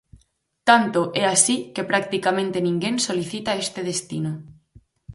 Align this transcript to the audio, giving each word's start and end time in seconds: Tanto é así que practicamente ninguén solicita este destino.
Tanto 0.69 1.01
é 1.21 1.23
así 1.35 1.57
que 1.73 1.87
practicamente 1.91 2.65
ninguén 2.67 2.95
solicita 3.07 3.51
este 3.63 3.81
destino. 3.89 4.31